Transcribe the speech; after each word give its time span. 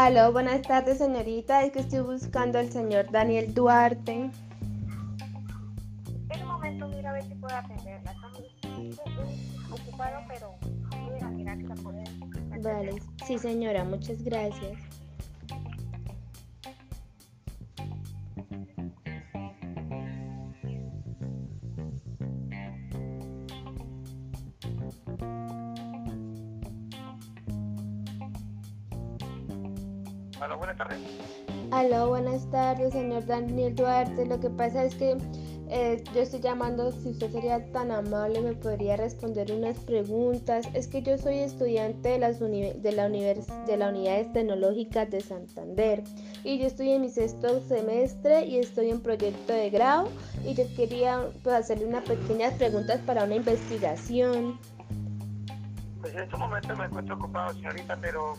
Aló, 0.00 0.30
buenas 0.30 0.62
tardes, 0.62 0.98
señorita. 0.98 1.64
Es 1.64 1.72
que 1.72 1.80
estoy 1.80 2.02
buscando 2.02 2.60
al 2.60 2.70
señor 2.70 3.10
Daniel 3.10 3.52
Duarte. 3.52 4.30
En 6.30 6.40
un 6.40 6.46
momento, 6.46 6.86
mira 6.86 7.10
a 7.10 7.14
ver 7.14 7.24
si 7.24 7.34
puedo 7.34 7.56
atenderla. 7.56 8.12
Estamos 8.12 9.00
ocupados, 9.72 10.24
pero 10.28 10.54
mira, 11.12 11.28
mira 11.30 11.56
que 11.56 11.62
la 11.64 11.74
puede. 11.74 12.04
Vale, 12.62 13.02
sí, 13.26 13.40
señora, 13.40 13.82
muchas 13.82 14.22
gracias. 14.22 14.87
Hola, 30.40 30.54
buenas 30.56 30.76
tardes. 30.76 30.98
Aló, 31.70 32.08
buenas 32.08 32.48
tardes, 32.50 32.92
señor 32.92 33.26
Daniel 33.26 33.74
Duarte. 33.74 34.24
Lo 34.24 34.40
que 34.40 34.48
pasa 34.48 34.84
es 34.84 34.94
que 34.94 35.16
eh, 35.68 36.02
yo 36.14 36.22
estoy 36.22 36.40
llamando, 36.40 36.92
si 36.92 37.10
usted 37.10 37.30
sería 37.30 37.70
tan 37.72 37.90
amable, 37.90 38.40
me 38.40 38.54
podría 38.54 38.96
responder 38.96 39.52
unas 39.52 39.76
preguntas. 39.80 40.66
Es 40.72 40.86
que 40.86 41.02
yo 41.02 41.18
soy 41.18 41.38
estudiante 41.40 42.10
de, 42.10 42.18
las 42.20 42.38
de, 42.38 42.92
la 42.92 43.06
univers 43.06 43.48
de 43.66 43.76
la 43.76 43.90
Unidades 43.90 44.32
Tecnológicas 44.32 45.10
de 45.10 45.20
Santander 45.20 46.04
y 46.42 46.58
yo 46.58 46.66
estoy 46.66 46.92
en 46.92 47.02
mi 47.02 47.10
sexto 47.10 47.60
semestre 47.60 48.46
y 48.46 48.58
estoy 48.58 48.90
en 48.90 49.02
proyecto 49.02 49.52
de 49.52 49.68
grado 49.68 50.08
y 50.46 50.54
yo 50.54 50.64
quería 50.74 51.26
pues, 51.42 51.54
hacerle 51.54 51.86
unas 51.86 52.04
pequeñas 52.04 52.54
preguntas 52.54 53.00
para 53.04 53.24
una 53.24 53.34
investigación. 53.34 54.58
Pues 56.00 56.14
en 56.14 56.20
estos 56.20 56.38
momentos 56.38 56.78
me 56.78 56.84
encuentro 56.84 57.16
ocupado, 57.16 57.52
señorita, 57.52 57.98
pero 58.00 58.34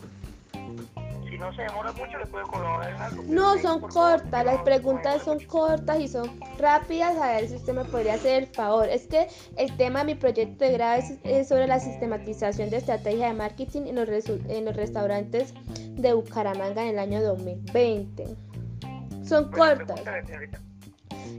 no 1.40 1.52
se 1.54 1.62
demora 1.62 1.90
mucho, 1.92 2.18
le 2.18 2.26
puedo 2.26 2.46
colaborar 2.46 2.90
en 2.90 3.02
algo. 3.02 3.22
No, 3.26 3.58
son 3.58 3.80
cortas, 3.80 4.44
las 4.44 4.60
preguntas 4.62 5.22
son 5.22 5.40
cortas 5.40 5.98
y 5.98 6.06
son 6.06 6.38
rápidas. 6.58 7.16
A 7.16 7.32
ver 7.32 7.48
si 7.48 7.56
usted 7.56 7.72
me 7.72 7.84
podría 7.86 8.14
hacer 8.14 8.42
el 8.42 8.46
favor. 8.48 8.88
Es 8.88 9.06
que 9.06 9.28
el 9.56 9.74
tema 9.76 10.00
de 10.00 10.04
mi 10.04 10.14
proyecto 10.14 10.64
de 10.64 10.72
grado 10.72 11.02
es, 11.24 11.48
sobre 11.48 11.66
la 11.66 11.80
sistematización 11.80 12.68
de 12.68 12.76
estrategia 12.76 13.28
de 13.28 13.34
marketing 13.34 13.86
en 13.86 13.96
los, 13.96 14.08
en 14.28 14.64
los 14.66 14.76
restaurantes 14.76 15.54
de 15.96 16.12
Bucaramanga 16.12 16.82
en 16.82 16.90
el 16.90 16.98
año 16.98 17.22
2020. 17.22 18.36
Son 19.24 19.50
cortas. 19.50 20.00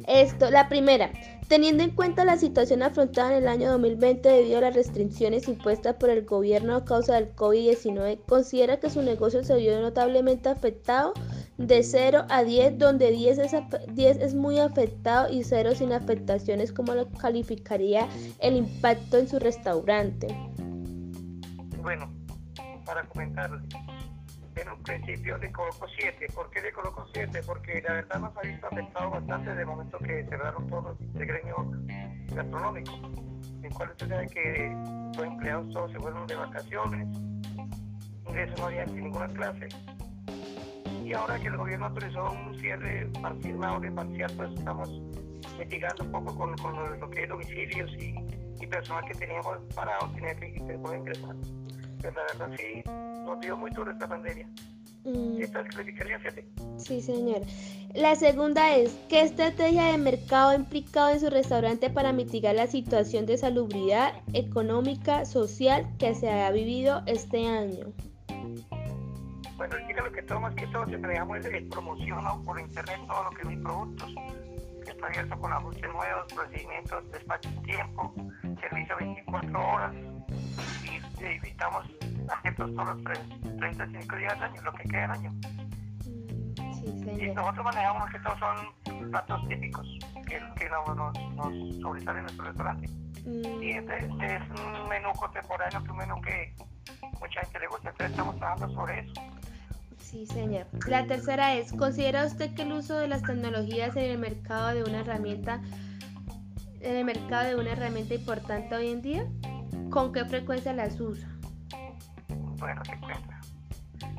Esto, 0.07 0.49
la 0.49 0.67
primera, 0.67 1.11
Teniendo 1.51 1.83
en 1.83 1.89
cuenta 1.89 2.23
la 2.23 2.37
situación 2.37 2.81
afrontada 2.81 3.35
en 3.35 3.43
el 3.43 3.49
año 3.49 3.71
2020 3.71 4.29
debido 4.29 4.59
a 4.59 4.61
las 4.61 4.73
restricciones 4.73 5.49
impuestas 5.49 5.95
por 5.95 6.09
el 6.09 6.23
gobierno 6.23 6.77
a 6.77 6.85
causa 6.85 7.15
del 7.15 7.35
COVID-19, 7.35 8.21
¿considera 8.25 8.79
que 8.79 8.89
su 8.89 9.01
negocio 9.01 9.43
se 9.43 9.57
vio 9.57 9.81
notablemente 9.81 10.47
afectado? 10.47 11.13
De 11.57 11.83
0 11.83 12.23
a 12.29 12.45
10, 12.45 12.77
donde 12.77 13.11
10 13.11 13.37
es, 13.39 13.51
10 13.89 14.17
es 14.19 14.33
muy 14.33 14.59
afectado 14.59 15.29
y 15.29 15.43
0 15.43 15.75
sin 15.75 15.91
afectaciones, 15.91 16.71
¿cómo 16.71 16.93
lo 16.93 17.09
calificaría 17.09 18.07
el 18.39 18.55
impacto 18.55 19.17
en 19.17 19.27
su 19.27 19.37
restaurante? 19.37 20.27
Bueno, 21.81 22.09
para 22.85 23.03
comentarle, 23.09 23.59
en 24.61 24.69
un 24.69 24.83
principio 24.83 25.37
le 25.37 25.51
coloco 25.51 25.87
7. 25.97 26.27
¿Por 26.33 26.49
qué 26.51 26.61
le 26.61 26.71
coloco 26.71 27.07
7? 27.13 27.41
Porque 27.45 27.81
la 27.81 27.93
verdad 27.93 28.19
nos 28.19 28.37
ha 28.37 28.41
visto 28.41 28.67
afectado 28.67 29.09
bastante 29.09 29.55
de 29.55 29.65
momento 29.65 29.97
que 29.99 30.25
cerraron 30.29 30.67
todos 30.67 30.97
el 31.15 31.25
gremio 31.25 31.71
gastronómico, 32.33 32.91
en 33.63 33.71
cual 33.71 33.89
usted 33.89 34.09
sabe 34.09 34.27
que 34.27 34.75
los 35.15 35.25
empleados 35.25 35.73
todos 35.73 35.91
se 35.91 35.99
fueron 35.99 36.27
de 36.27 36.35
vacaciones, 36.35 37.07
ingresos 38.27 38.59
no 38.59 38.65
había 38.65 38.85
ninguna 38.85 39.27
clase. 39.29 39.69
Y 41.03 41.13
ahora 41.13 41.39
que 41.39 41.47
el 41.47 41.57
gobierno 41.57 41.87
autorizó 41.87 42.31
un 42.31 42.57
cierre 42.59 43.09
parcial, 43.21 43.55
una 43.55 43.95
parcial, 43.95 44.31
pues 44.37 44.51
estamos 44.57 44.89
mitigando 45.57 46.03
un 46.03 46.11
poco 46.11 46.35
con, 46.35 46.57
con 46.57 46.99
lo, 46.99 47.09
que 47.09 47.23
es 47.23 47.29
domicilios 47.29 47.91
y, 47.99 48.15
y 48.61 48.67
personal 48.67 49.03
que 49.05 49.15
teníamos 49.15 49.57
parado, 49.75 50.09
tenía 50.13 50.35
que 50.35 50.77
poder 50.81 50.99
ingresar. 50.99 51.35
Pero 52.01 52.13
la 52.15 52.45
verdad 52.45 52.57
sí, 52.57 52.83
nos 53.25 53.39
dio 53.39 53.57
muy 53.57 53.71
duro 53.71 53.91
esta 53.91 54.07
pandemia. 54.07 54.47
Mm. 55.03 55.41
¿Esta 55.41 55.63
calificaría 55.63 56.19
7? 56.19 56.45
Sí, 56.77 57.01
señor. 57.01 57.41
La 57.93 58.15
segunda 58.15 58.75
es, 58.75 58.97
¿qué 59.09 59.21
estrategia 59.21 59.85
de 59.85 59.97
mercado 59.97 60.49
ha 60.49 60.55
implicado 60.55 61.09
en 61.09 61.19
su 61.19 61.29
restaurante 61.29 61.89
para 61.89 62.13
mitigar 62.13 62.55
la 62.55 62.67
situación 62.67 63.25
de 63.25 63.37
salubridad 63.37 64.13
económica, 64.33 65.25
social 65.25 65.87
que 65.97 66.15
se 66.15 66.29
ha 66.29 66.51
vivido 66.51 67.03
este 67.05 67.45
año? 67.47 67.91
Bueno, 69.57 69.75
lo 70.03 70.11
que 70.11 70.23
todo 70.23 70.39
más 70.39 70.55
que 70.55 70.65
todo, 70.67 70.85
siempre 70.85 71.11
digamos, 71.11 71.45
es 71.45 71.63
promoción 71.69 72.43
por 72.43 72.59
internet 72.59 72.99
todo 73.07 73.23
lo 73.25 73.29
que 73.31 73.41
es 73.41 73.47
mis 73.47 73.59
productos. 73.59 74.15
Está 74.87 75.07
abierto 75.07 75.39
con 75.39 75.53
ajustes 75.53 75.93
nuevos, 75.93 76.33
procedimientos, 76.33 77.11
despacho 77.11 77.49
de 77.49 77.57
tiempo, 77.57 78.13
servicio 78.59 78.95
24 78.97 79.73
horas 79.73 79.93
y 81.21 81.35
evitamos 81.35 81.85
agentos 82.29 82.73
todos 82.75 82.95
los 82.95 83.57
35 83.57 84.15
días 84.15 84.33
al 84.33 84.43
año, 84.43 84.61
lo 84.61 84.73
que 84.73 84.83
queda 84.83 85.01
del 85.01 85.11
año. 85.11 85.31
Sí, 86.73 87.09
y 87.19 87.31
nosotros 87.33 87.65
manejamos 87.65 88.09
que 88.09 88.19
todos 88.19 88.39
son 88.39 89.11
platos 89.11 89.47
típicos 89.47 89.99
que, 90.27 90.39
que 90.55 90.69
nos, 90.69 91.15
nos, 91.35 91.81
sobresalen 91.81 92.19
en 92.19 92.23
nuestro 92.23 92.45
restaurante. 92.45 92.87
Mm. 93.25 93.63
Y 93.63 93.71
este, 93.71 93.97
este, 93.97 94.35
es 94.35 94.41
un 94.49 94.89
menú 94.89 95.11
contemporáneo, 95.13 95.83
que 95.83 95.91
un 95.91 95.97
menú 95.97 96.21
que 96.21 96.55
mucha 97.19 97.41
gente 97.41 97.59
le 97.59 97.67
gusta, 97.67 97.89
entonces 97.89 98.11
estamos 98.11 98.37
trabajando 98.37 98.75
sobre 98.75 98.99
eso. 98.99 99.13
Sí, 99.99 100.25
señor. 100.25 100.65
La 100.87 101.05
tercera 101.05 101.53
es, 101.53 101.71
¿considera 101.71 102.25
usted 102.25 102.53
que 102.53 102.63
el 102.63 102.73
uso 102.73 102.97
de 102.97 103.07
las 103.07 103.21
tecnologías 103.23 103.95
en 103.95 104.11
el 104.11 104.17
mercado 104.17 104.73
de 104.73 104.83
una 104.83 105.01
herramienta 105.01 105.61
en 106.81 106.95
el 106.97 107.05
mercado 107.05 107.47
de 107.47 107.55
una 107.55 107.71
herramienta 107.71 108.15
importante 108.15 108.75
hoy 108.75 108.89
en 108.89 109.01
día? 109.01 109.25
¿Con 109.89 110.13
qué 110.13 110.25
frecuencia 110.25 110.73
las 110.73 110.99
usa? 110.99 111.29
Bueno, 112.59 112.83
se 112.85 112.93
encuentra. 112.93 113.39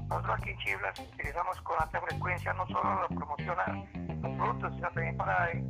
Nosotros 0.08 0.38
aquí 0.38 0.50
en 0.50 0.58
Chivas 0.58 1.00
utilizamos 1.14 1.60
con 1.62 1.76
alta 1.80 2.00
frecuencia 2.00 2.52
no 2.52 2.66
solo 2.66 2.82
para 2.82 3.08
promocionar 3.08 3.84
los 4.22 4.36
productos, 4.36 4.74
sino 4.74 4.88
también 4.90 5.16
para 5.16 5.50
eh, 5.52 5.64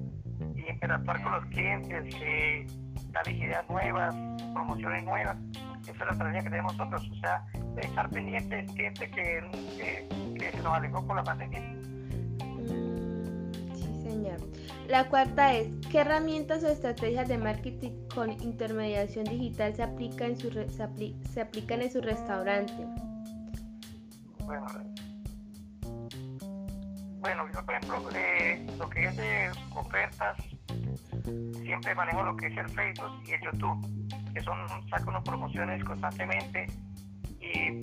interactuar 0.71 1.23
con 1.23 1.33
los 1.33 1.45
clientes, 1.47 2.15
eh, 2.21 2.67
dar 3.11 3.27
ideas 3.29 3.69
nuevas, 3.69 4.15
promociones 4.53 5.05
nuevas. 5.05 5.37
Esa 5.83 5.91
es 5.91 5.99
la 5.99 6.13
estrategia 6.13 6.43
que 6.43 6.51
tenemos 6.51 6.77
nosotros, 6.77 7.11
o 7.11 7.15
sea, 7.21 7.45
estar 7.77 8.09
pendiente 8.11 8.57
del 8.57 8.67
cliente 8.67 9.11
que, 9.11 10.05
que, 10.39 10.51
se 10.51 10.63
nos 10.63 10.75
alejó 10.75 11.07
por 11.07 11.17
la 11.17 11.25
pandemia. 11.25 11.61
Mm, 11.61 13.53
sí, 13.75 14.03
señor. 14.03 14.41
La 14.89 15.09
cuarta 15.09 15.55
es, 15.55 15.69
¿qué 15.91 16.01
herramientas 16.01 16.65
o 16.65 16.69
estrategias 16.69 17.29
de 17.29 17.39
marketing 17.39 17.93
con 18.15 18.31
intermediación 18.43 19.25
digital 19.25 19.75
se, 19.75 19.83
aplica 19.83 20.27
en 20.27 20.37
su 20.37 20.51
se, 20.51 21.41
aplican 21.41 21.83
en 21.83 21.91
su 21.91 22.01
restaurante? 22.01 22.75
Bueno, 24.45 24.67
bueno 27.21 27.45
yo 27.55 27.65
por 27.65 27.75
ejemplo, 27.75 28.11
eh, 28.15 28.67
lo 28.79 28.91
que 28.91 29.05
es 29.05 29.17
de 29.17 29.51
ofertas, 29.75 30.37
siempre 31.63 31.95
manejo 31.95 32.23
lo 32.25 32.37
que 32.37 32.49
es 32.49 32.57
el 32.57 32.69
Facebook 32.69 33.23
y 33.27 33.33
el 33.33 33.41
YouTube, 33.43 34.35
que 34.35 34.41
son, 34.43 34.57
saco 34.91 35.11
unas 35.11 35.23
promociones 35.23 35.83
constantemente 35.85 36.67
y, 37.41 37.81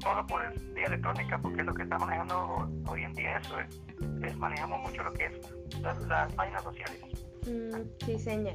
todo 0.00 0.26
por 0.26 0.42
vía 0.74 0.86
electrónica, 0.86 1.38
porque 1.38 1.60
es 1.60 1.66
lo 1.66 1.74
que 1.74 1.82
está 1.82 1.98
manejando 1.98 2.68
hoy 2.86 3.02
en 3.02 3.12
día 3.12 3.38
eso 3.38 3.58
es, 3.60 4.36
manejamos 4.36 4.80
mucho 4.80 5.02
lo 5.02 5.12
que 5.12 5.26
es 5.26 5.80
las, 5.80 6.32
páginas 6.32 6.62
sociales. 6.62 7.00
Mm, 7.46 8.04
sí, 8.04 8.18
señor. 8.18 8.54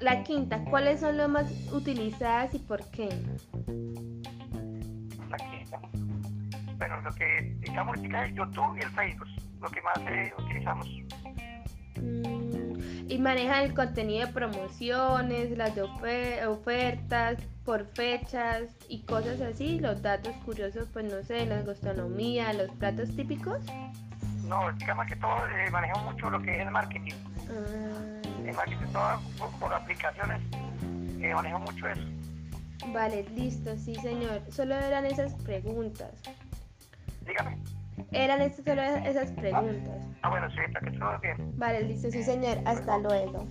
La 0.00 0.22
quinta, 0.22 0.62
¿cuáles 0.64 1.00
son 1.00 1.16
las 1.16 1.28
más 1.28 1.50
utilizadas 1.72 2.54
y 2.54 2.58
por 2.58 2.84
qué? 2.90 3.08
La 5.30 5.36
quinta. 5.38 5.80
Bueno, 6.78 7.00
lo 7.00 7.10
que 7.12 7.56
digamos 7.60 7.98
es 7.98 8.34
YouTube 8.34 8.76
y 8.76 8.82
el 8.82 8.90
Facebook, 8.90 9.28
lo 9.60 9.70
que 9.70 9.82
más 9.82 9.98
eh, 9.98 10.32
utilizamos. 10.38 10.88
Mm, 12.00 12.35
y 13.08 13.18
manejan 13.18 13.64
el 13.64 13.74
contenido 13.74 14.26
de 14.26 14.32
promociones, 14.32 15.56
las 15.56 15.74
de 15.74 15.82
ofertas, 15.82 17.38
por 17.64 17.86
fechas 17.86 18.64
y 18.88 19.02
cosas 19.02 19.40
así, 19.40 19.80
los 19.80 20.02
datos 20.02 20.34
curiosos, 20.44 20.88
pues 20.92 21.04
no 21.12 21.22
sé, 21.22 21.46
la 21.46 21.62
gastronomía, 21.62 22.52
los 22.52 22.70
platos 22.72 23.14
típicos. 23.14 23.60
No, 24.48 24.72
digamos 24.72 25.06
que 25.06 25.16
todo 25.16 25.36
eh, 25.48 25.70
manejamos 25.70 26.12
mucho 26.12 26.30
lo 26.30 26.40
que 26.40 26.54
es 26.54 26.66
el 26.66 26.70
marketing. 26.70 27.12
Ah. 27.50 28.28
El 28.44 28.54
marketing 28.54 28.86
todo 28.92 29.20
por, 29.58 29.72
aplicaciones, 29.72 30.40
eh, 31.20 31.34
manejo 31.34 31.58
mucho 31.60 31.88
eso. 31.88 32.02
Vale, 32.92 33.24
listo, 33.34 33.76
sí 33.76 33.94
señor. 33.96 34.42
Solo 34.50 34.76
eran 34.76 35.04
esas 35.06 35.34
preguntas. 35.34 36.12
Dígame. 37.26 37.58
Eran 38.12 38.40
estas, 38.40 38.64
solo 38.64 38.82
esas 38.82 39.30
preguntas. 39.32 40.06
Ah, 40.22 40.28
bueno, 40.28 40.48
sí, 40.50 40.56
para 40.72 40.90
que 40.90 40.98
todo 40.98 41.18
bien. 41.20 41.36
Vale, 41.56 41.82
listo, 41.82 42.10
sí 42.10 42.22
señor. 42.22 42.58
Hasta 42.64 42.98
luego. 42.98 43.46